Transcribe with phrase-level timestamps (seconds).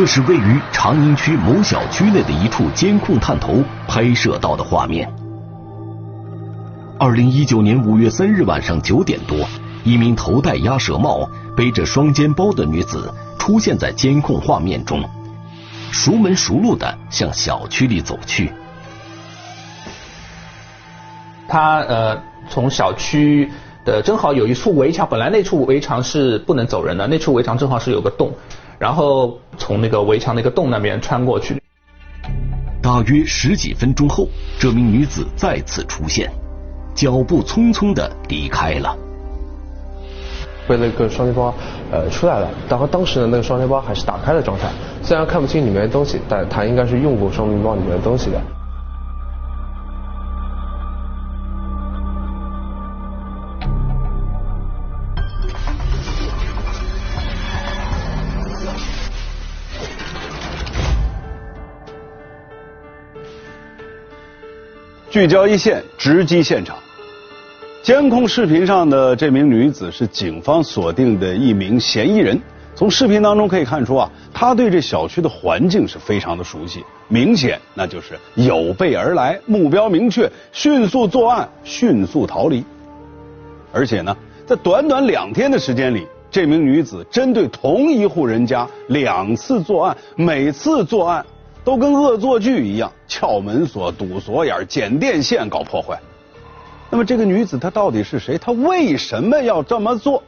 [0.00, 5.06] 这是位于长宁区某小区内的一处监控探头拍摄到的画面。
[6.98, 9.46] 二零一九年五月三日晚上九点多，
[9.84, 15.04] 一名头戴鸭舌帽、背着双肩包的女子出现在监控画面中，
[15.90, 18.50] 熟门熟路的向小区里走去。
[21.46, 23.52] 她呃，从小区
[23.84, 28.32] 的正好有一处围墙，本来那处围墙是不能走人的，那处围墙正好是有个洞。
[28.80, 31.62] 然后从那个围墙那个洞那边穿过去。
[32.82, 34.26] 大约十几分钟后，
[34.58, 36.32] 这名女子再次出现，
[36.94, 38.96] 脚步匆匆的离开了。
[40.66, 41.52] 背了一个双肩包，
[41.92, 42.48] 呃，出来了。
[42.70, 44.70] 然后当时呢，那个双肩包还是打开的状态，
[45.02, 48.40] 虽然看不清里面的东西，但她应该是用过双肩包里面的东西的。
[65.10, 66.78] 聚焦一线，直击现场。
[67.82, 72.40] 监控视频上的这名女子是警方锁定的一名嫌疑人。
[72.76, 82.64] 从视频当中可以看出啊，她对这小区的环境是非常的熟悉，明显那就是有备而来，目标明确，迅速作案，迅速逃离。
[83.72, 84.16] 而且呢，
[84.46, 91.26] 在短短两天的时间里，这名女子针对同一户人家两次作案，每次作案。
[91.70, 95.96] 都跟恶作剧一样，撬门锁、堵锁眼、剪电线、搞破坏。
[96.90, 98.36] 那么这个女子她到底是谁？
[98.36, 100.20] 她为什么要这么做？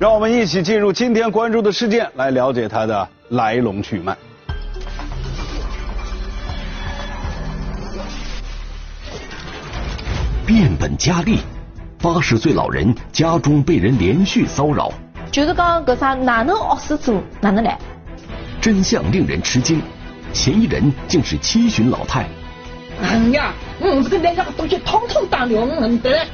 [0.00, 4.16] 让我们一起进入今天关注的事件，来了解她的来龙去脉。
[10.44, 11.38] 变本加厉，
[12.02, 14.92] 八十岁老人家中被人连续骚扰。
[15.30, 17.78] 就是讲，搿啥哪能恶事做，哪能来？
[18.60, 19.80] 真相令人吃惊。
[20.36, 22.28] 嫌疑人竟是七旬老太。
[23.02, 26.26] 哎呀，我这个东西统统打掉，嗯得。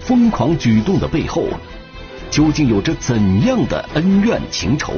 [0.00, 1.44] 疯狂举动的背后，
[2.30, 4.94] 究竟有着怎样的恩怨情仇？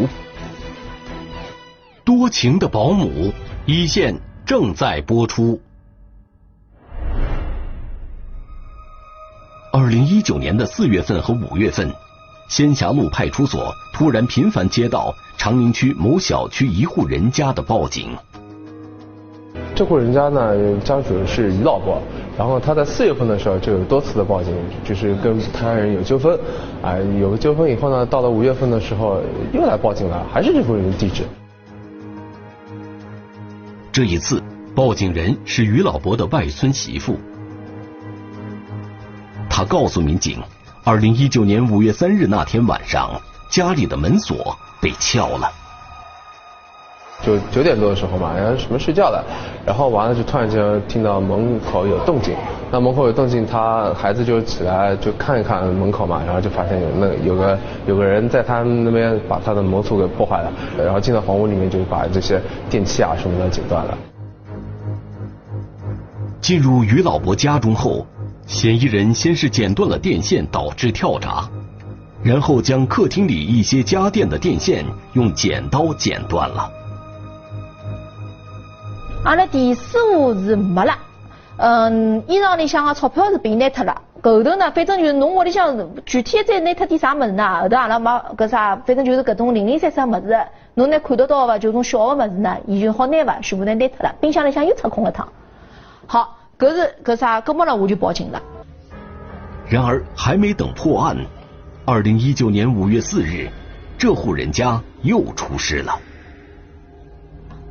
[2.04, 3.32] 多情的保姆，
[3.66, 4.14] 一线
[4.46, 5.60] 正在播出。
[9.72, 11.92] 二零一九年的四月份和五月份，
[12.54, 15.12] 仙霞路派出所突然频繁接到。
[15.36, 18.16] 长宁区某小区一户人家的报警。
[19.74, 22.00] 这户人家呢，家主是于老伯，
[22.38, 24.54] 然后他在四月份的时候就有多次的报警，
[24.84, 26.38] 就是跟他人有纠纷，
[26.80, 29.20] 啊，有个纠纷以后呢，到了五月份的时候
[29.52, 31.24] 又来报警了，还是这户人的地址。
[33.90, 34.40] 这一次，
[34.76, 37.18] 报警人是于老伯的外孙媳妇，
[39.50, 40.38] 他告诉民警，
[40.84, 43.10] 二零一九年五月三日那天晚上，
[43.48, 44.56] 家里的门锁。
[44.82, 45.50] 被撬了，
[47.22, 49.24] 就九点多的时候嘛，然后什么睡觉了，
[49.64, 52.34] 然后完了就突然间听到门口有动静，
[52.70, 63.96] 那门口有动静，他孩子就起来就看一看门口嘛，然后就发现有那有个有个人在他那边把他的门锁给破坏了，然后进到房屋里面就把这些电器啊什么的剪断了。
[66.42, 68.06] 进入于老伯家中后，
[68.46, 71.48] 嫌疑人先是剪断了电线，导致跳闸。
[72.22, 76.70] 然后将客厅里一些家电的电线用剪刀剪断了。
[79.24, 80.94] 阿拉第四户是没了，
[81.56, 85.76] 嗯，衣裳里向的钞票是被拿脱了，后头呢，反正就是侬屋里向
[86.06, 87.60] 具体再拿脱点啥物事呢？
[87.62, 90.38] 后头阿拉没搿啥，反正就是搿种零零散散物事，
[90.74, 91.58] 侬拿看得到伐？
[91.58, 93.38] 就种小的物事呢，伊就好拿伐？
[93.40, 95.28] 全部拿拿脱了，冰箱里向又拆空了趟。
[96.06, 97.40] 好，搿是搿啥？
[97.40, 98.40] 搿么了，我就报警了。
[99.68, 101.16] 然而还没等破案。
[101.86, 103.50] 二零一九年五月四日，
[103.98, 105.98] 这户人家又出事了。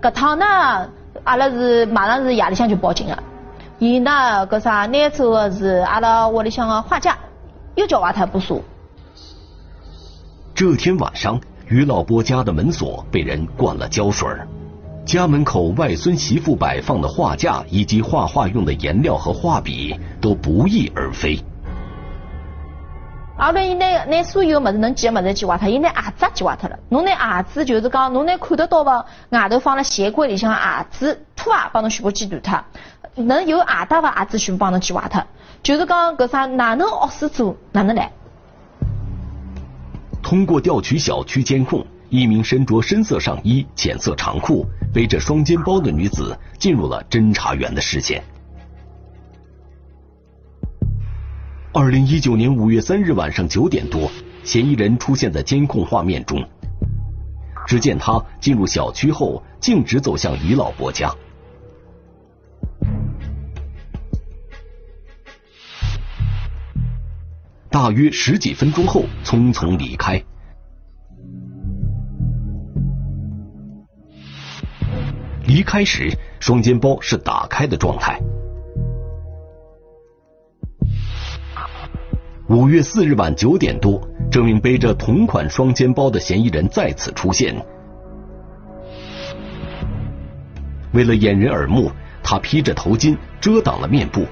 [0.02, 0.46] 搿趟呢，
[1.24, 3.24] 阿拉是马上是夜里向就报警了。
[3.80, 7.18] 伊呢，搿啥拿走的是阿拉屋里向的画架，
[7.76, 8.62] 又叫坏他部锁。
[10.54, 14.30] 这天晚上，于老伯家的门锁被人灌了胶水，
[15.06, 21.38] 家门口外孙媳妇摆放的画架以及画画用的颜料和画笔都不翼而飞。
[23.38, 26.80] 阿拉伊拿拿所有物事能捡的物事捡坏脱，伊拿鞋子捡坏脱了。
[26.88, 29.06] 侬拿鞋子就是讲，侬拿看得到伐？
[29.30, 32.64] 外头放了鞋柜里向鞋子拖鞋帮侬全部剪断脱，
[33.16, 34.18] 能有鞋带伐？
[34.20, 35.22] 鞋子全部帮侬捡坏脱。
[35.62, 38.10] 就是讲搿啥哪能恶事做哪能来？
[40.22, 48.24] 通过调取小区监控，一名身着深色上衣、浅色长裤、背着双肩包的女子进入了侦查员的视线。
[51.74, 54.12] 二零一九年五月三日晚上九点多，
[54.44, 56.48] 嫌疑人出现在监控画面中。
[57.66, 61.12] 只见他进入小区后，径直走向于老伯家。
[67.72, 70.24] 大约十几分钟后，匆匆离开。
[75.46, 76.10] 离开时，
[76.40, 78.18] 双肩包是打开的状态。
[82.48, 84.02] 五月四日晚九点多，
[84.32, 87.54] 这名背着同款双肩包的嫌疑人再次出现。
[90.94, 91.92] 为了掩人耳目，
[92.22, 94.26] 他披着头巾遮挡了面部。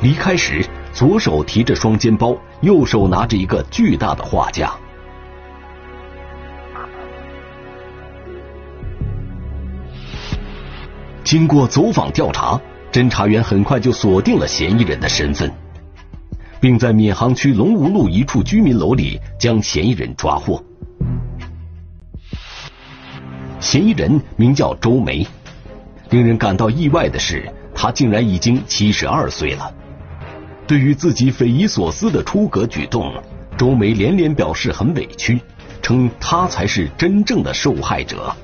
[0.00, 4.72] 离开时，左手提着双肩包，右手拿着一个巨大的画架。
[11.32, 12.60] 经过走访调查，
[12.92, 15.50] 侦查员很快就锁定了嫌疑人的身份，
[16.60, 20.62] 并在闵行区龙吴路一处居民楼里将嫌疑人抓获。
[23.60, 25.26] 嫌疑人名叫周梅，
[26.10, 29.72] 令人感到意外的是，他竟然已经七十二岁了。
[30.66, 33.10] 对于自己匪夷所思的出格举动，
[33.56, 35.40] 周梅连连表示很委屈，
[35.80, 38.36] 称他才是真正的受害者。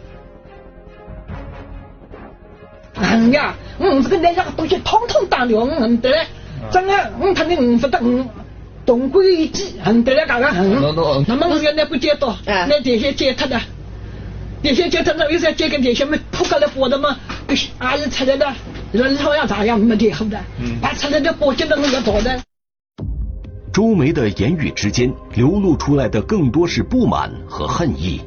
[3.00, 6.18] 嗯呀，嗯，这个那两个东西统统打掉，嗯对了，
[6.70, 8.28] 真的，嗯，他的嗯不得嗯，
[8.84, 10.02] 东归一记，嗯。
[10.02, 13.60] 对了，嘎嘎嗯，那么我原来不接到，那这些接他的，
[14.62, 17.16] 这些接他的，有时接跟这些没扑过来活的嘛，
[17.78, 18.46] 阿姨出来的。
[18.90, 20.40] 人好像咋样没得好的，
[20.80, 22.40] 把出来的保险都那个多的。
[23.70, 28.22] 周梅的言语之间流露出来的更多是不满和恨意。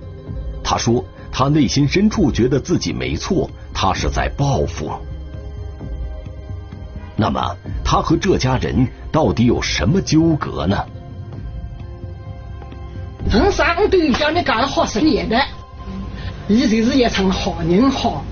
[0.63, 4.92] 他说，他内心深处觉得自己没错，他是在报复。
[7.16, 10.86] 那么，他和这家人到底有什么纠葛呢？
[13.30, 15.39] 人生对于家里干了好事业的，
[16.48, 18.24] 一直是一场好人好，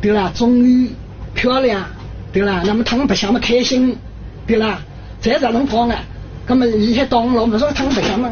[0.00, 0.90] 对了，终于。
[1.32, 1.84] 漂亮，
[2.32, 3.96] 对啦，那么他们不想么开心，
[4.48, 4.80] 对啦，
[5.20, 5.94] 再这能讲呢？
[6.44, 8.28] 那么一些当老，不说他们不想么。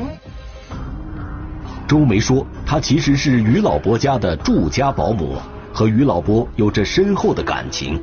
[1.88, 5.36] 周梅说，她其实是于老伯家的住家保姆，
[5.72, 7.98] 和于老伯有着深厚的感情。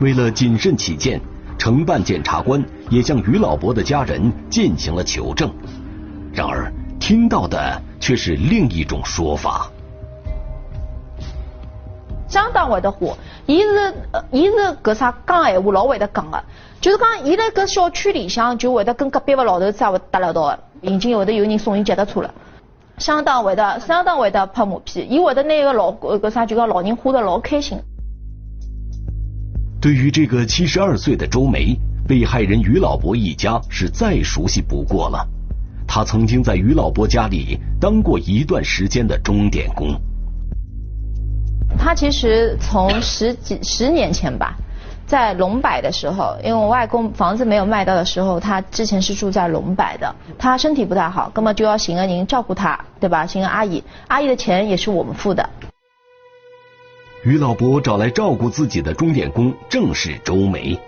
[0.00, 1.20] 为了谨慎起见，
[1.58, 5.52] 承办检察官也向于老伯的家人进行了求证。
[6.32, 9.70] 然而，听到的却是另一种说法。
[12.26, 13.14] 相当会得火，
[13.44, 13.94] 伊是
[14.30, 16.42] 伊是搿啥讲闲话老会得讲个，
[16.80, 22.34] 就是讲伊辣搿小区里向就会得跟隔壁个老头子也会搭了道个，已经会得有人送伊脚踏车了，
[22.98, 27.78] 相当会得相当会得拍马屁，伊会得拿个老个啥就讲老人花得老开心。
[29.80, 35.28] 对于这个七十二岁的周梅，被害人于老伯一家是再熟悉不过了，
[35.86, 39.88] 他曾经在于老伯家里当过一段时间的钟点工。
[41.78, 44.56] 他其实从十几十年前吧，
[45.06, 50.12] 在龙柏的时候，因为我外公房子没有卖掉的时候，他之前是住在龙柏的。
[50.36, 53.24] 他身体不太好，根本就要请个人照顾他，对吧？
[53.24, 55.48] 请个阿姨，阿姨的钱也是我们付的。
[57.24, 60.78] 于老伯找来照顾自己的钟点工正是周梅。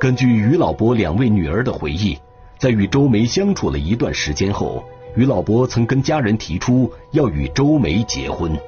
[0.00, 2.18] 根据于老伯两位女儿的回忆，
[2.58, 4.82] 在与周梅相处了一段时间后，
[5.14, 8.58] 于老伯曾跟家人提出要与周梅结婚。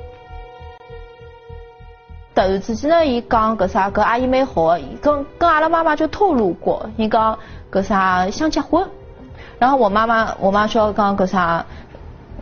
[2.35, 7.39] 突然之间呢，伊讲搿啥搿阿姨蛮好，跟跟阿拉妈妈就透露过，伊讲
[7.71, 8.89] 搿啥想结婚，
[9.59, 11.65] 然后我妈妈我妈说刚搿啥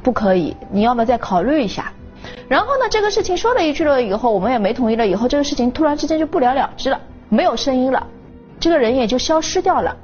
[0.02, 1.92] 不可以，你要么再考虑一下。
[2.48, 8.06] 然后呢，这个事情说了一句了以后，我们也没同意了，以后这个事情突然之间就不了了之了，没有声音了，
[8.60, 9.96] 这个人也就消失掉了。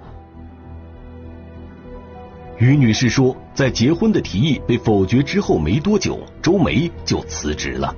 [2.59, 7.95] 于女士说，在结婚的提议被否决之后没多久，周梅就辞职了。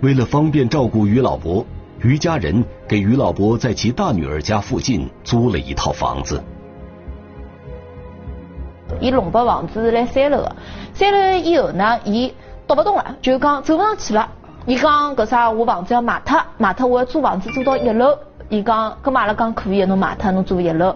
[0.00, 1.66] 为了方便照顾于老伯，
[2.00, 6.40] 于家人给于老伯在其大女儿家附近租了一套房子。
[9.00, 10.56] 伊弄把房子是在三楼的，
[10.94, 12.32] 三楼以后呢，伊
[12.68, 14.28] 读不动了，就讲走不上去了。
[14.66, 18.16] 伊讲搿啥，我房子要卖脱，卖脱我要租房子租到一楼。
[18.48, 20.94] 伊讲，搿阿拉讲可以，侬卖脱侬租一楼。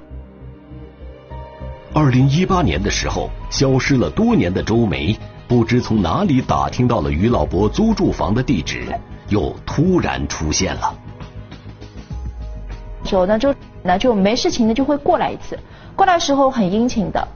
[1.92, 5.18] 二零一八年的时候，消失了多年的周梅。
[5.48, 8.86] 不知从哪里打听到了于老伯租住房的地址，
[9.28, 10.94] 又突然出现了。
[13.04, 15.58] 就那就那就没事情的就会过来一次，
[15.94, 17.26] 过来时候很殷勤的，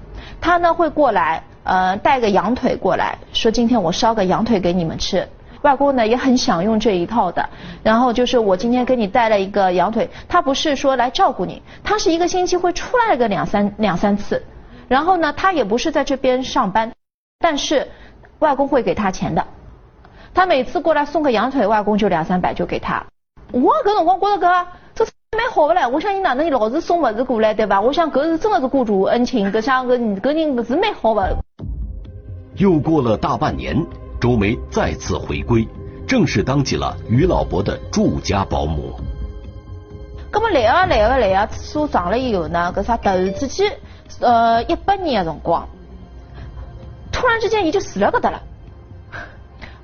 [0.40, 5.28] 他呢会过来，呃带个羊腿过来，说今天我烧个羊腿给你们吃。
[5.62, 7.46] 外公呢也很享用这一套的，
[7.82, 14.42] 然后就是我今天给你带了一个羊腿，他不是说来照顾你，他是一个星期会出来个两三两三次。
[14.86, 16.92] 然后呢，他也不是在这边上班，
[17.38, 17.88] 但是
[18.38, 19.46] 外公会给他钱的。
[20.34, 23.04] 他每次过来送个羊腿，外公就两三百就给他。
[23.52, 25.04] 我搿辰光觉得搿这
[25.36, 27.80] 蛮好的唻，我想你哪能老是送物事过来，对吧？
[27.80, 31.36] 我想搿是真的是雇主恩情，搿像搿搿人是蛮好的。
[32.56, 33.86] 又过了大半年，
[34.20, 35.66] 周梅再次回归，
[36.06, 38.94] 正式当起了于老伯的住家保姆。
[40.32, 43.72] 咁么来啊来啊来啊，次数长了以后呢，搿啥突然之间，
[44.20, 45.66] 呃，一八年的辰光，
[47.16, 48.42] 突然之间伊就死了搿搭了。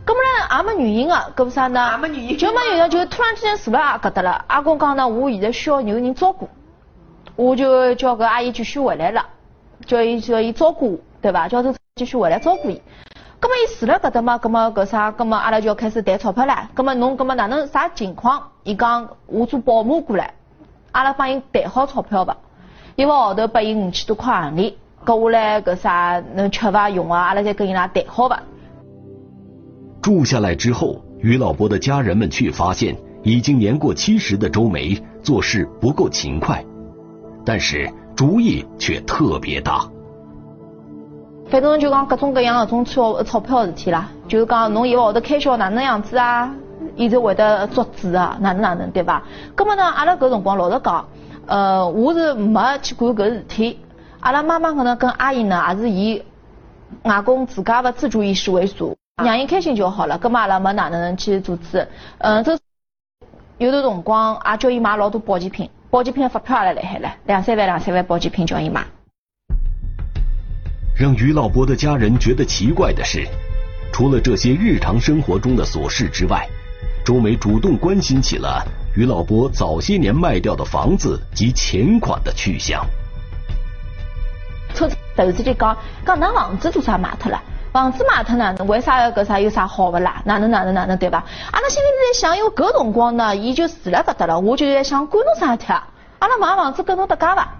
[0.05, 1.93] 咁么呢也没原因啊，搿啥呢？
[1.93, 4.45] 也没原因，就没原因，就突然之间死了啊搿搭了。
[4.49, 6.51] 阿公讲呢，我现在需要有人照顾，
[7.37, 9.25] 我就叫搿阿姨继续回来了，
[9.87, 11.49] 叫伊叫伊照顾我，对伐？
[11.49, 12.83] 叫他继续回来照顾伊。
[13.41, 15.11] 咁么伊死了搿搭嘛，咁么搿啥？
[15.13, 16.69] 咁么阿拉就要开始谈钞票啦。
[16.77, 18.51] 咁么侬咁么哪能啥情况？
[18.65, 20.35] 伊讲我做保姆过来。
[20.91, 22.37] 阿拉帮伊谈好钞票伐，
[22.97, 24.75] 一个号头拨伊五千多块行钿，
[25.05, 27.21] 搿下来搿啥能吃伐用啊？
[27.23, 28.43] 阿拉再跟伊拉谈好吧。
[30.01, 36.65] 住下来之后，于老伯的家人们却发现，已经年过七十的周梅做事不够勤快，
[37.45, 39.89] 但是主意却特别大。
[41.49, 46.53] 反正就讲各种各样的种钞钞票事体啦，就是讲侬一个号头开销哪能样子啊？
[46.97, 49.23] 伊就会得作主啊，哪能哪能对伐？
[49.57, 51.05] 咁么呢，阿拉搿辰光老实讲，
[51.47, 53.79] 呃，我是没去管搿事体。
[54.23, 56.23] 阿拉妈妈可能跟阿姨呢，也是以
[57.03, 60.17] 外公自家的自主意识为主，让伊开心就好了。
[60.17, 61.89] 咁么阿拉没哪能去阻止。
[62.19, 62.57] 嗯，这
[63.59, 68.87] 有的辰光也叫伊买老多保健品，保健品发票也来来海了，两三万两三万保健品叫伊买。
[70.97, 73.27] 让于老伯的家人觉得奇怪的是，
[73.93, 76.47] 除了这些日常生活中的琐事之外。
[77.05, 78.65] 周梅主动关心起了
[78.95, 82.87] 于老伯早些年卖掉的房子及钱款的去向。
[84.75, 87.41] 突然之间讲，讲那房子做啥卖脱了？
[87.73, 88.55] 房子卖脱呢？
[88.67, 90.23] 为啥要搿啥有啥好不啦？
[90.27, 91.25] 哪能哪能哪能对吧？
[91.51, 95.89] 阿拉心里在想，因为搿辰光呢，伊就住辣搿搭了，我就在想，管侬啥事体啊？
[96.19, 97.55] 阿拉买房子跟侬搭界伐？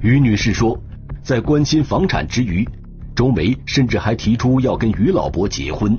[0.00, 0.78] 于女士说，
[1.22, 2.68] 在关心房产之余，
[3.14, 5.96] 周梅甚至还提出要跟于老伯结婚。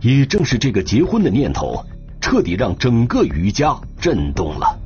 [0.00, 1.84] 也正是这个结婚的念头，
[2.20, 4.78] 彻底让整个于家震动了。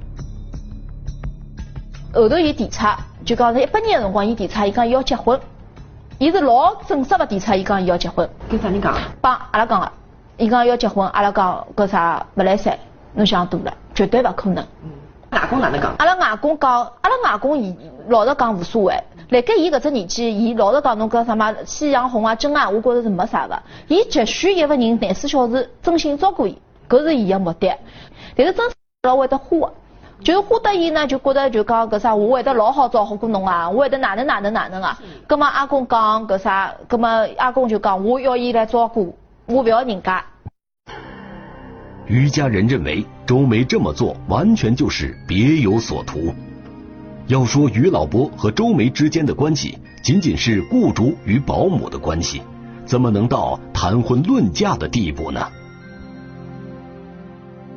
[2.14, 2.87] 后头伊提出，
[3.25, 5.40] 就讲是一八年个辰光，伊提出，伊讲伊要结婚，
[6.18, 8.28] 伊是老正式的提出，伊讲伊要结婚。
[8.49, 8.94] 跟啥人讲？
[9.21, 9.90] 帮阿拉讲个，
[10.37, 12.78] 伊讲要结婚，阿拉讲搿啥勿来三，
[13.14, 14.64] 侬想多了，绝对勿可能。
[15.30, 15.92] 外公哪能讲？
[15.99, 17.76] 阿拉外公讲，阿拉外公伊
[18.09, 18.94] 老实讲无所谓。
[19.30, 23.61] 辣盖伊搿只年纪，伊老实讲，侬搿什么夕阳红啊、真爱，我觉着是没啥个。
[23.88, 26.56] 伊急需一个人廿四小时真心照顾伊，
[26.88, 27.76] 搿是伊个目的。
[28.37, 28.71] 但是真
[29.02, 29.68] 老会得花，
[30.23, 34.99] 就是花得伊呢，就觉得就讲搿啥，我会得老好照顾侬啊，我会得哪能哪能哪能啊。
[35.26, 39.16] 葛末阿公讲搿啥，葛末阿公就讲我要伊来照顾，
[39.47, 40.25] 我勿要人家。
[42.06, 46.35] 于家人认为周梅这么做完全就是别有所图。
[47.26, 52.42] 要说于老伯和周梅之间的关系仅仅是雇主与保姆的关系，
[52.85, 55.40] 怎么能到谈婚论嫁的地步呢？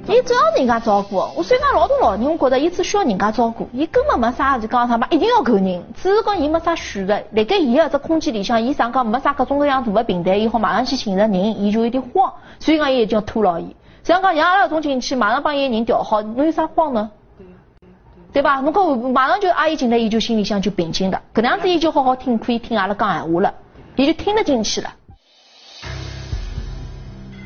[0.10, 13.76] 伊只要人家照顾，我虽然老多老人，我觉得伊只需要人家照顾，伊根本没啥就讲啥嘛，一定要够人，只是讲伊没啥选择，辣盖伊个只空间里向，伊想讲没啥各种各样大的平台，伊好马上去寻着人，伊就有点慌，所以讲伊一定要拖牢伊。
[14.04, 17.12] 像讲让阿拉种进去，马上帮伊人调好，侬有啥慌呢？
[18.32, 18.62] 对吧？
[18.62, 23.54] 如果马上就阿姨进来，伊就心里向就平静的，搿样子伊就好好听，可以听阿拉讲闲话了，
[23.98, 24.94] 伊就听得进去了。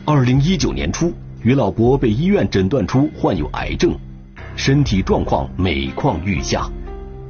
[0.05, 1.11] 二零一九年初，
[1.43, 3.97] 于老伯被医院诊断出患有癌症，
[4.55, 6.69] 身体状况每况愈下，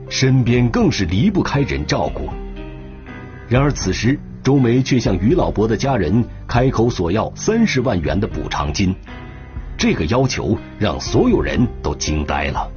[0.09, 2.27] 身边更是离不开人照顾。
[3.47, 8.93] 然而此时，周梅却向于老伯的家人开口索要三十万元的补偿金，
[9.77, 12.69] 这个要求让所有人都惊呆了。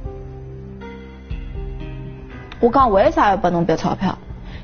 [2.61, 4.17] 我讲为啥要拨侬笔钞票？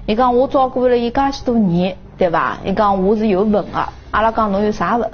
[0.06, 2.58] 伊讲我照顾了伊介许多年，对伐？
[2.66, 3.90] 伊讲我是有份的。
[4.12, 5.12] 阿拉讲侬有啥份？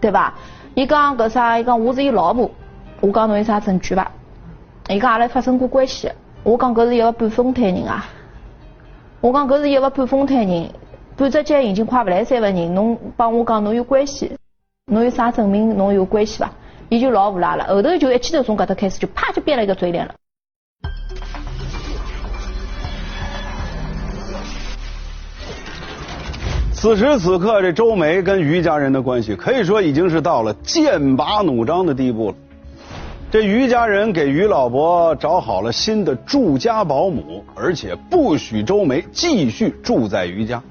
[0.00, 0.34] 对伐？
[0.74, 1.58] 伊讲搿啥？
[1.58, 2.50] 伊讲我是伊老婆。
[3.00, 4.10] 我讲侬有啥证据伐？
[4.88, 6.10] 伊讲阿拉发生过关系。
[6.42, 8.06] 我讲搿是一个半疯瘫人啊！
[9.20, 10.70] 我讲搿是一个半疯瘫人，
[11.16, 14.36] 半只脚已经快勿来三个人，侬帮我讲侬有关系？
[14.86, 16.50] 侬有啥证明侬有关系伐？
[16.88, 20.14] 伊就老无赖了，后头就一记头从搿搭开始就啪就变了一个嘴脸了。
[26.80, 32.34] 此时此刻，这周梅跟于家人的关系可以说已经是到了剑拔弩张的地步了。
[33.30, 40.62] 这于家人给于老伯找好了新的住家保姆，而且不许周梅继续住在于家。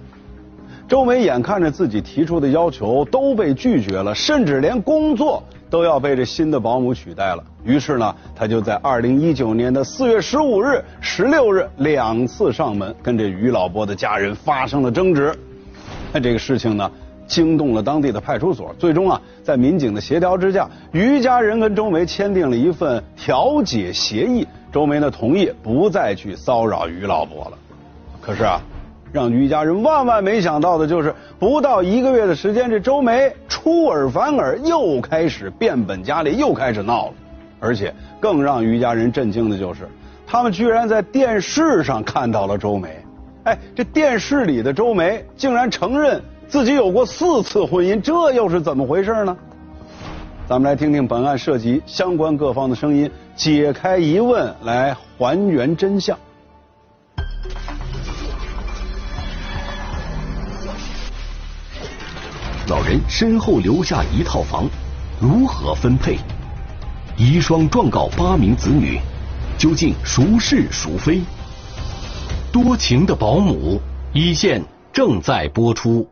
[0.88, 7.44] 周梅眼看着自己提出的要求都被拒绝了，甚至连工作都要被这新的保姆取代了。
[7.64, 15.32] 于是呢，他就在二零一九年的四月十五日、十六日两次上门，跟这于老伯的家人发生了争执。
[16.12, 16.92] 那 这个事情呢，
[17.28, 18.74] 惊动了当地的派出所。
[18.78, 24.48] 最终啊，在民警的协调之下，于家人跟周梅签订了一份调解协议。
[24.72, 27.58] 周梅呢，同意不再去骚扰于老伯了。
[28.22, 28.62] 可是啊。
[29.12, 37.14] 让于家人万万没想到的就是，不到一个月的时间，这周梅出尔反尔，又开始变本加厉，又开始闹了。
[37.60, 39.90] 而且更让于家人震惊的就是，
[40.28, 43.04] 他们居然在电视上看到了周梅。
[43.44, 49.36] 哎，这电视里的周梅竟然承认自己有过四次婚姻，这又是怎么回事呢？
[50.48, 56.18] 咱们来听听本案涉及相关各方的声音，解开疑问，来还原真相。
[62.68, 64.68] 老人身后留下一套房，
[65.20, 66.18] 如何分配？
[67.16, 69.00] 遗孀状告八名子女，
[69.58, 71.22] 究竟孰是孰非？
[72.52, 73.80] 多情的保姆
[74.14, 76.08] 一线正在播出。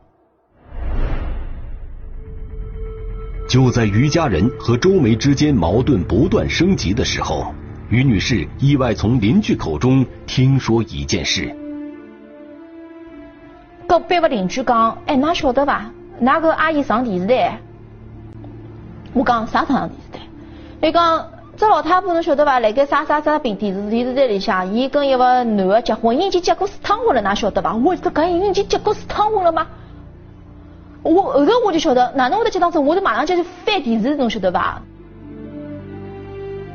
[3.48, 7.54] 就在于家人和周梅之间矛盾不断升级的时候，
[7.88, 11.54] 于女士意外从邻居口中听说一件事。
[13.86, 17.58] 隔壁的邻居讲：“哎，哪晓得吧？”那个阿姨上电视台，
[19.14, 20.88] 我讲啥上电视台？
[20.88, 21.26] 伊讲
[21.58, 22.60] 这老太婆侬晓得伐？
[22.60, 27.74] 辣盖啥啥啥平电视电视台里向，伊跟一个男的结婚，已经结过四趟婚了，哪晓得伐？
[27.74, 29.66] 我这讲已经结过四趟婚了吗？
[31.02, 32.84] 我后头我就晓得，哪能会得结当真？
[32.86, 34.80] 我就马上就去翻电视，侬晓得伐？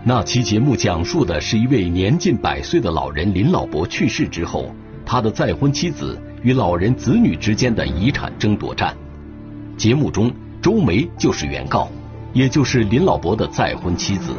[0.04, 4.66] 那期节目讲述的是一位年近百岁的老人林老伯去世之后，
[5.06, 8.94] 他的再婚妻子与老人子女之间的遗产争夺战。
[9.78, 10.30] 节目中，
[10.62, 11.88] 周梅就是原告，
[12.34, 14.34] 也就是林老伯的再婚妻子。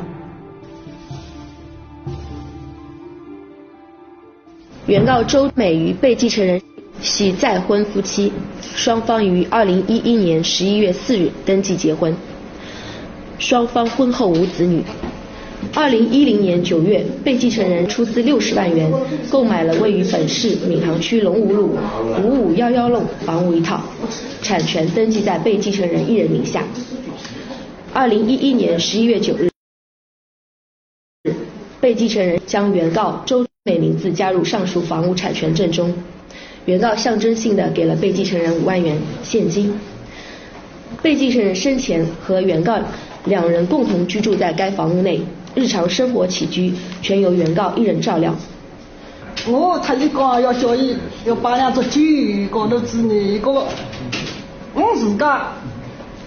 [4.86, 6.60] 原告周美与被继承人
[7.00, 8.30] 系再婚夫妻，
[8.76, 12.14] 双方于二零一一年十一月四日登记结婚，
[13.38, 14.82] 双方婚后无子女。
[15.72, 18.92] 二零一零年九月，被继承人出资六十万元
[19.30, 21.78] 购买了位于本市闵行区龙吴路
[22.22, 23.82] 五五幺幺弄房屋一套，
[24.42, 26.62] 产权登记在被继承人一人名下。
[27.94, 29.48] 二零一一年十一月九日，
[31.84, 35.92] 被继承人将原告周美名字加入上述房屋产权证中，
[36.64, 39.78] 原告象征性的给了被继承人五万元现金。
[41.02, 42.78] 被继承人生前和原告
[43.26, 45.20] 两人共同居住在该房屋内。
[45.54, 48.34] 日常生活起居全由原告一人照料。
[49.46, 52.00] 我特意讲要叫伊要摆两只酒，
[52.50, 53.50] 高头子女一个。
[54.72, 55.52] 我自家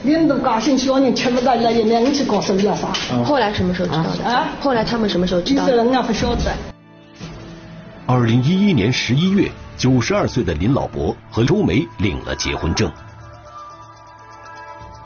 [0.08, 2.88] 领导家姓小人吃不得，来一年我去搞手要啥？
[3.26, 4.24] 后来什么时候知道的？
[4.24, 4.48] 啊？
[4.62, 5.66] 后来他们什么时候知道？
[5.66, 6.54] 其实人家不晓得。
[8.06, 12.90] 二零一一年十一月，九十二岁的林老伯和周梅领了结婚证。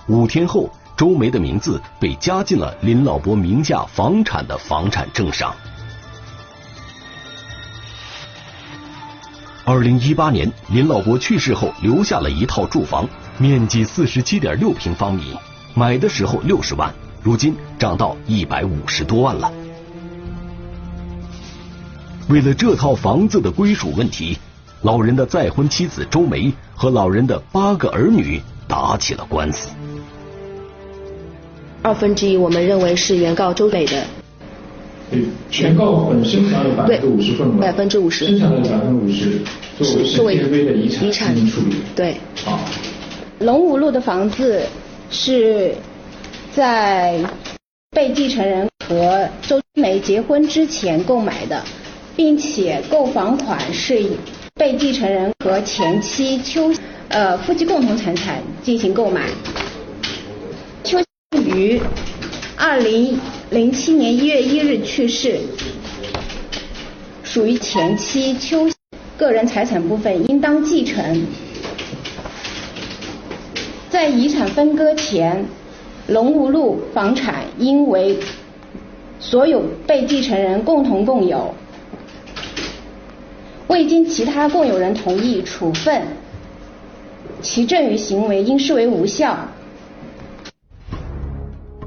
[0.08, 0.70] 五天后。
[0.98, 5.52] 周梅的名字被加进了林老伯名下房产的房产证上。
[9.66, 13.10] 二零一八年，林老伯去世后留下了一套住房，
[13.42, 15.36] 面积四十七点六平方米，
[15.74, 19.52] 买的时候六十万，如今涨到一百五十多万了。
[22.30, 24.38] 为了这套房子的归属问题，
[24.84, 29.72] 老人的再婚妻子周梅和老人的八个儿女打起了官司。
[31.82, 34.06] 二分之一，我们认为是原告周北的。
[35.10, 35.24] 对，
[35.62, 39.42] 原告本身享有百分之五十份额，百分之五十，剩下的百分之五十
[40.14, 41.78] 作为是的遗产进行处理。
[41.96, 42.18] 对。
[42.46, 42.60] 好。
[43.42, 44.62] 龙武路的房子
[45.10, 45.74] 是
[46.56, 47.20] 在
[47.90, 51.64] 被继承人和周梅结婚之前购买的，
[52.16, 54.06] 并且购房款是
[54.54, 56.72] 被继承人和前妻邱
[57.10, 59.28] 呃夫妻共同财产进行购买。
[60.84, 61.00] 邱
[61.34, 61.82] 于
[62.56, 65.40] 二零零七年一月一日去世，
[67.24, 68.70] 属于前妻邱
[69.18, 71.26] 个人财产部分应当继承。
[74.02, 75.46] 在遗产分割前，
[76.08, 78.18] 龙吴路房产应为
[79.20, 81.54] 所有被继承人共同共有，
[83.68, 86.02] 未经其他共有人同意处分，
[87.44, 89.38] 其赠与行为应视为无效。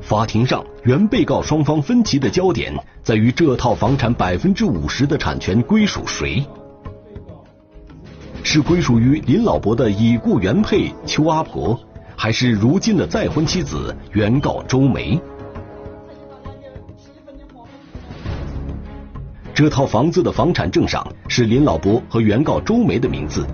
[0.00, 2.72] 法庭上，原被告双方分歧的焦点
[3.02, 6.46] 在于这套房产百分之五十的产权归属谁？
[8.44, 11.76] 是归属于林老伯的已故原配邱阿婆，
[12.16, 15.20] 还是如今的再婚妻子原告周梅？
[19.54, 23.46] 这套房子的房产证上是林老伯和原告周梅的名字。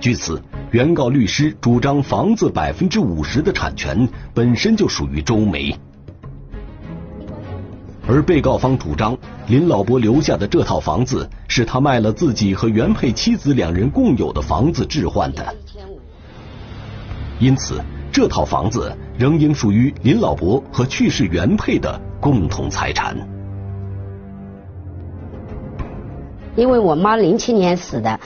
[0.00, 5.74] 据此，原告律师主张房子百分之五十的产权本身就属于周梅，
[8.06, 15.54] 而被告方主张林老伯留下的这套房子是他卖了自己和原配妻子两人共有的房子置换的，
[17.42, 17.80] 因此
[18.12, 23.16] 这套房子仍应属于林老伯和去世原配的共同财产。
[26.54, 28.20] 因为我妈零七年死的，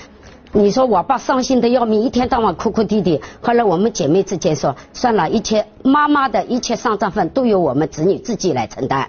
[0.53, 3.19] 你说我爸伤心的要命，一天到晚哭哭啼啼。
[3.41, 9.09] 后来我们姐妹之间说，算了，一切妈妈的一切丧葬费都由我们子女自己来承担。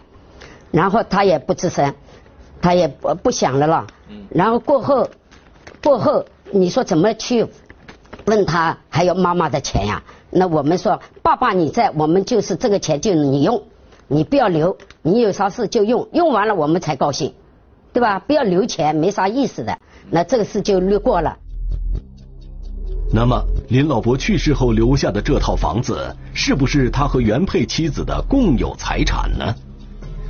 [0.72, 1.94] 然后他也不吱声，
[2.62, 3.86] 他也不不想了了。
[4.30, 5.10] 然后过后，
[5.84, 7.46] 过后你说怎么去
[8.28, 10.04] 问他还有妈妈的钱呀？
[10.30, 13.64] 那我们说，爸爸你在，我们就是这个钱就你用，
[14.08, 17.34] 你不要留，你有啥事就用，用完了我们才高兴。
[17.94, 18.20] 对吧？
[18.20, 19.76] 不要留钱，没啥意思的。
[20.12, 21.36] 那这个事就略过了。
[23.12, 29.56] 那么，林老伯去世后留下的这套房子，是不是他和原配妻子的共有财产呢？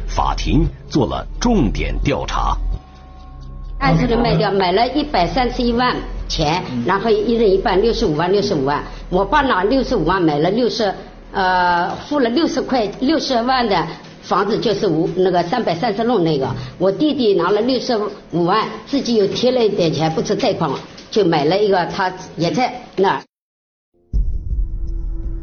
[0.06, 2.56] 法庭做了重点调查。
[3.80, 8.84] 按这个卖掉，买了一百三十一万钱，然后一人一半，六十五万，六十五万。
[9.10, 10.94] 我爸拿六十五万买了六十，
[11.32, 13.88] 呃，付了六十块六十万的。
[14.22, 17.98] 房子就是五那个三百三十弄那个，我弟弟拿了六十
[18.34, 20.70] 五万，自己又贴了一点钱，不是贷款，
[21.10, 23.22] 就买了一个，他也在那儿。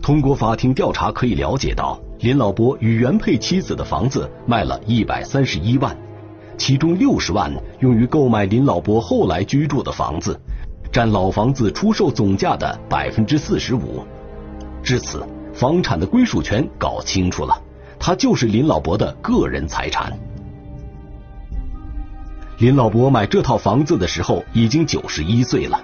[0.02, 5.96] 通过法庭调查可以了解到，林老伯与原配妻子的房子卖了一百三十一万，
[6.58, 10.38] 其中六十万用于购买林老伯后来居住的房子，
[10.94, 14.04] 占老房子出售总价的百分之四十五。
[14.80, 17.60] 至此，房产的归属权搞清楚了。
[17.98, 20.16] 他就是林老伯的个人财产。
[22.58, 25.82] 林老伯买这套房子的时候已经九十一岁了，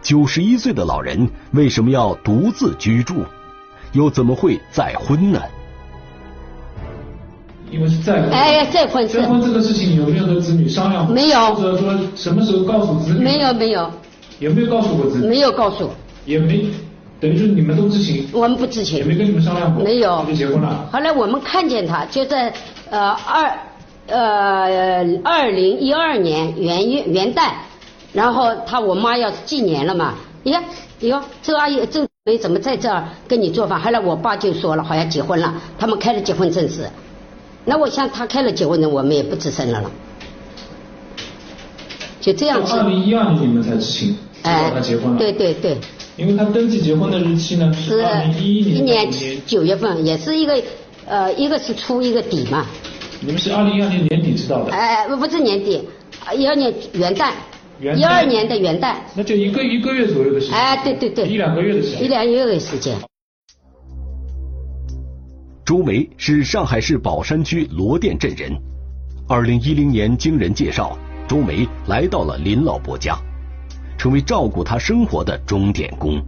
[0.00, 3.16] 九十一岁的老人为什么要独自居住，
[3.92, 5.42] 又怎么会再婚呢？
[7.70, 8.30] 因为是再婚。
[8.30, 9.06] 哎，再婚。
[9.06, 11.12] 再婚这个事情有没有和子女商量？
[11.12, 11.54] 没有。
[11.56, 13.22] 或者说什么时候告诉子女？
[13.22, 13.90] 没有，没有。
[14.40, 15.26] 有没有告诉过自己？
[15.28, 15.88] 没有告诉。
[16.26, 16.66] 也没。
[17.20, 20.88] 等于说你们都知情，我们不知情，也没跟你们商量过，没有就结婚了。
[20.90, 22.50] 后来我们看见他就在
[22.88, 23.58] 呃二
[24.06, 27.50] 呃二零一二年元月元旦，
[28.14, 30.64] 然后他我妈要纪年了嘛，你看
[31.00, 33.78] 哟周阿姨周梅怎么在这儿跟你做饭？
[33.78, 36.88] 后来我爸就说了，好像结婚了，他们开了结婚证是，
[37.66, 39.90] 那我想他开了结婚证，我们也不吱声了了，
[42.18, 42.78] 就这样子。
[42.78, 45.18] 二零一二年你们才知情，知道他结婚了。
[45.18, 45.76] 对对对。
[46.16, 49.10] 因为他登记结婚的日期呢是二零一一年
[49.46, 50.62] 九月份，也是一个
[51.06, 52.66] 呃，一个是初一个底嘛。
[53.20, 54.72] 你们是二零一二年年底知道的？
[54.72, 55.82] 哎，不不是年底，
[56.36, 57.32] 一二年元旦，
[57.80, 58.96] 一二年的元旦。
[59.14, 60.54] 那就一个一个月左右的时间。
[60.54, 61.26] 哎，对对对。
[61.26, 62.04] 一两个月的时间。
[62.04, 62.94] 一两个月的时间。
[65.64, 68.52] 朱梅是上海市宝山区罗店镇人，
[69.28, 70.98] 二零一零年经人介绍，
[71.28, 73.16] 朱梅来到了林老伯家。
[74.00, 76.18] 成为照顾他生活的钟点工。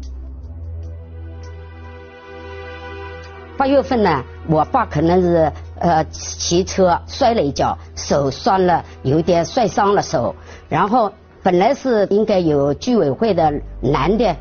[3.57, 10.35] 八月份呢，我爸可能是呃骑车摔了一跤，手酸了，有点摔伤了手。
[10.69, 11.11] 然后
[11.43, 14.37] 本来是应该有居委会的男的，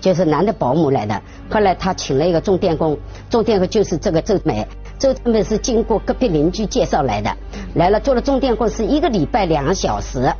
[0.00, 1.20] 就是男的保姆来的。
[1.50, 2.96] 后来他请了一个钟点工，
[3.28, 4.64] 钟点工就是这个周美，
[5.00, 7.36] 周美是经过隔壁邻居介绍来的，
[7.74, 10.32] 来了做了钟点工是一个礼拜两个小时。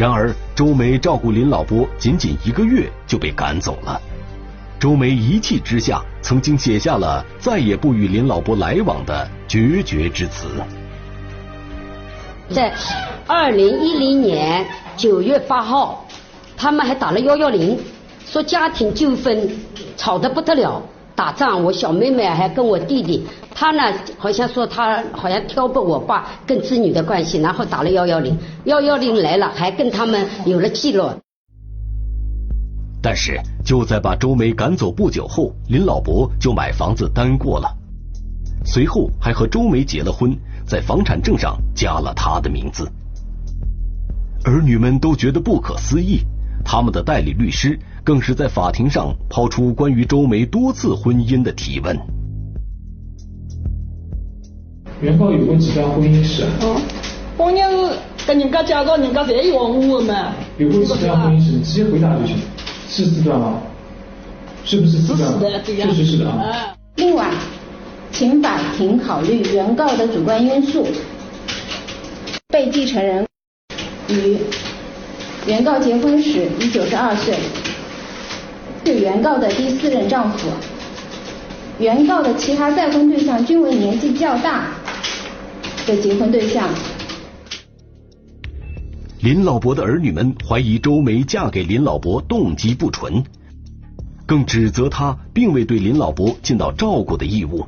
[0.00, 4.00] 然而，周梅照顾林老伯仅仅一个月就被赶走了。
[4.78, 10.48] 周梅一气之下，曾经写下了再也不与林老伯来往的决绝之词。
[12.48, 12.72] 在
[13.26, 16.08] 二零一零年九月八号，
[16.56, 17.78] 他们还打了幺幺零，
[18.24, 19.54] 说家庭纠纷，
[19.98, 20.82] 吵得不得了。
[21.20, 23.82] 打仗，我小妹妹还跟我弟弟，他呢
[24.16, 31.10] 好像说他好像挑拨我爸跟子女的关系，然后打了幺幺零，幺幺零来了，还跟他们有了记录。
[33.02, 37.68] 但是就在把周梅赶走不久后，林老伯就买房子单过了，
[38.64, 42.90] 随后还和周梅结了婚，在房产证上加了他的名字。
[44.44, 46.20] 儿女们都觉得不可思议，
[46.64, 47.78] 他们的代理律师。
[48.10, 51.96] 更是在法庭上抛出关于周梅多次婚姻的提问。
[55.00, 56.50] 原告有过几段婚姻史啊？
[56.60, 56.80] 哦，
[57.38, 57.92] 婚姻
[58.26, 60.34] 跟人家介绍，人家侪有我嘛。
[60.58, 61.60] 有过几段婚姻史？
[61.60, 62.36] 直接回答就行。
[62.88, 63.60] 是四段吗？
[64.64, 65.32] 是不是四段？
[65.64, 66.74] 确实是的啊。
[66.96, 67.30] 另外，
[68.10, 70.84] 请法庭考虑原告的主观因素。
[72.48, 73.24] 被继承人
[74.08, 74.36] 与
[75.46, 77.38] 原告结婚时已九十二岁，
[78.84, 80.48] 是原告的第四任丈夫。
[81.78, 84.68] 原告的其他再婚对象均为年纪较大
[85.86, 86.68] 的结婚对象。
[89.22, 93.22] 林老伯的儿女们怀疑周梅嫁给林老伯动机不纯，
[94.26, 97.66] 更指责他并未对林老伯尽到照顾的义务。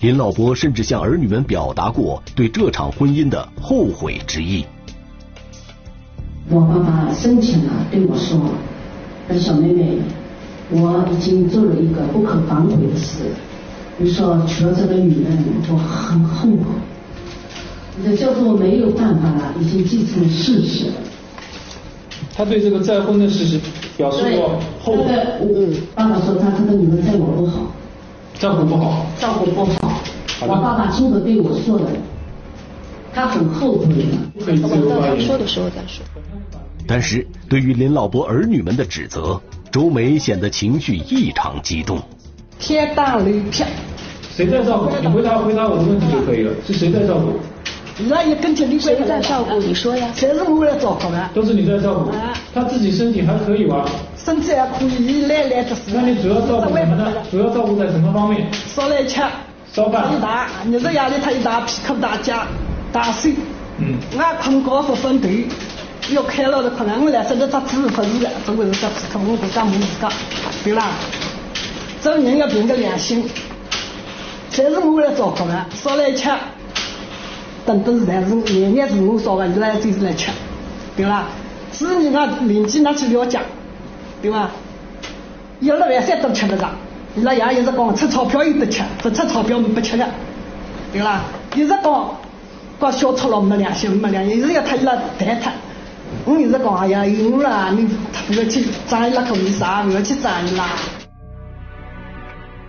[0.00, 4.64] 林老伯甚至向儿女们表达过对这场婚姻的后悔之意。
[6.48, 8.38] 我爸爸生前啊对我说
[9.38, 9.98] ：“小妹妹，
[10.70, 13.24] 我已经做了一个不可反悔的事。
[13.98, 15.38] 你说娶了这个女人，
[15.70, 16.64] 我很后悔。
[18.04, 20.94] 这叫做没有办法了，已经既成事实了。”
[22.36, 23.58] 他对这个再婚的事实
[23.96, 25.14] 表示过后悔。
[25.40, 27.72] 嗯，爸爸说他这个女人对我不好。
[28.38, 30.02] 照顾不好，照顾不好。
[30.42, 31.86] 我爸爸亲口对我说的，
[33.14, 34.44] 他很后悔的。
[34.44, 35.20] 可以自由发言。
[35.20, 36.04] 说的时候再说。
[36.86, 42.00] 但是对于林老伯儿女们的指责，周梅显得情绪异常激动。
[42.58, 43.64] 天大雷劈！
[44.34, 44.90] 谁在照顾？
[45.00, 46.52] 你回答回答我的问题就可以了。
[46.66, 47.38] 是谁在照顾？
[48.08, 49.58] 那也跟着你谁在照顾？
[49.58, 50.08] 你说呀。
[50.14, 51.30] 谁是我来照顾的。
[51.34, 52.10] 都是你在照顾。
[52.54, 53.84] 他自己身体还可以吧？
[54.16, 55.82] 身体还可以，来来就是。
[55.92, 57.12] 那你主要照顾什么呢？
[57.30, 58.46] 主要照顾在什么方面？
[58.74, 59.20] 烧来吃，
[59.72, 60.14] 烧饭。
[60.16, 62.46] 一大，你这压力太大，皮壳大夹，
[62.92, 63.34] 大睡。
[63.78, 63.96] 嗯。
[64.18, 65.28] 俺困觉不分头，
[66.10, 70.10] 要开了的可能，我来说这他自不是的，总归是这皮壳，我不干没事干，
[70.62, 70.90] 对吧。
[72.02, 73.28] 这人要凭着良心，
[74.50, 76.28] 全是我来照顾的，烧来吃，
[77.64, 80.30] 等等是但是年年是我烧的，一来就是来吃，
[80.96, 81.28] 对吧。
[81.72, 83.40] 是你那邻居拿去了解。
[84.22, 84.50] 对吧？
[85.60, 86.70] 一二万三都吃不上，
[87.14, 90.08] 你那爷一直讲出钞票有得吃，不出钞票不吃的，
[90.90, 91.20] 对啦？
[91.54, 92.10] 一直讲
[92.80, 95.52] 讲小错了没良心没良心，一直要他伊拉谈他，
[96.28, 97.86] 我一直讲哎呀有了，你
[98.26, 99.84] 不要去摘那口为啥？
[99.84, 100.76] 不要去摘啦。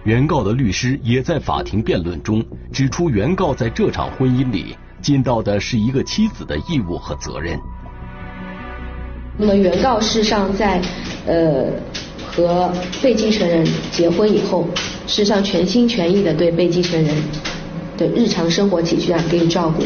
[0.03, 7.59] 原告的律师也在法庭辩论中指出，原告在这场婚姻里尽到的是一个妻子的义务和责任。
[9.35, 10.79] 那么原告事实上在
[11.25, 11.65] 呃
[12.27, 14.67] 和被继承人结婚以后，
[15.07, 17.15] 事实上全心全意的对被继承人
[17.97, 19.83] 的日常生活起居啊给予照顾，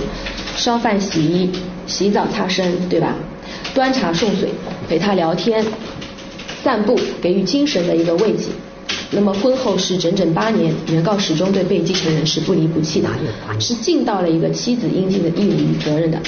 [0.58, 1.50] 烧饭洗衣、
[1.88, 3.16] 洗澡擦身，对吧？
[3.74, 4.50] 端茶送水、
[4.88, 5.66] 陪他聊天、
[6.64, 8.48] 散步，给予精神的一个慰藉。
[9.12, 13.10] 那么婚后是整整八年，原告始终对被继承人是不离不弃的，
[13.60, 16.20] 是尽到了一个妻子应尽的义务与责任的。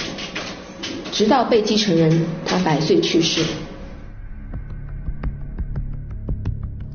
[1.11, 3.43] 直到被继承人他百岁去世，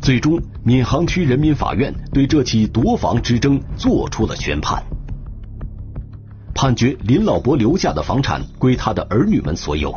[0.02, 4.82] 最终闵行区人民法院对这起夺房之争作出了宣判，
[6.54, 9.94] 判决林老伯留下的房产归他的儿女们所有，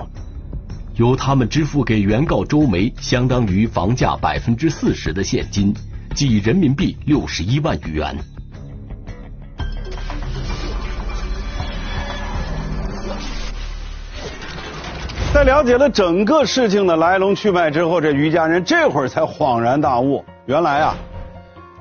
[0.96, 5.74] 由他们支付给原告周梅相当于房价百分之四十的现金，
[6.14, 8.16] 即人民币六十一万余元。
[15.34, 20.96] 在了解了整个事情的来龙去脉之后，这于家人这会儿才恍然大悟，原来啊，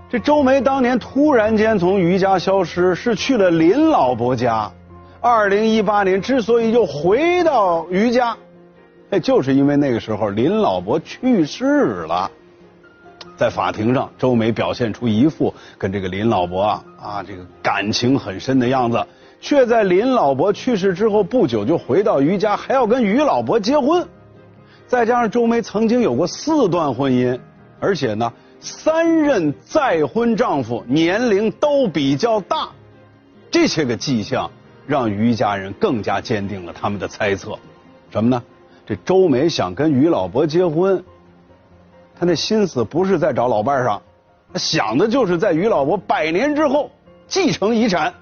[0.08, 4.70] 这周梅当年突然间从于家消失，是去了林老伯家。
[5.20, 8.36] 二零一八年之所以又回到于家，
[9.10, 12.30] 哎，就是因为那个时候林老伯去世了。
[13.36, 19.04] 在法庭上，周梅表现出一副跟这个林老伯啊啊这个感情很深的样子。
[19.40, 24.06] 却在林老伯去世之后不久就回到于家，还要跟于老伯结婚。
[24.86, 27.40] 再加上周梅曾经有过四段婚姻，
[27.80, 32.68] 而且呢，三任再婚丈夫年龄都比较大，
[33.50, 34.50] 这些个迹象
[34.86, 37.58] 让于家人更加坚定了他们的猜测。
[38.10, 38.42] 什么呢？
[38.86, 41.04] 这周梅想跟于老伯结婚，
[42.18, 44.02] 他那心思不是在找老伴上，
[44.52, 46.90] 他想的就是在于老伯百年之后
[47.28, 48.12] 继承遗产。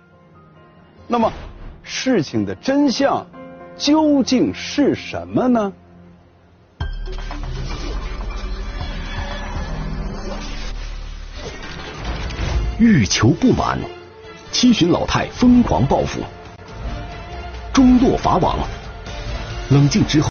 [1.06, 1.32] 那么，
[1.82, 3.26] 事情的真相
[3.78, 5.72] 究竟是什么呢？
[12.78, 13.78] 欲求不满，
[14.52, 16.20] 七旬老太疯狂报复，
[17.72, 18.58] 终落法网，
[19.70, 20.26] 冷静之后。